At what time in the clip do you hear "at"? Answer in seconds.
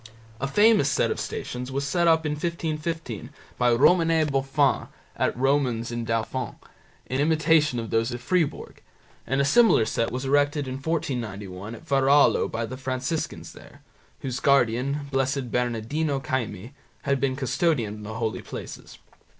5.15-5.37, 8.11-8.19, 11.75-11.85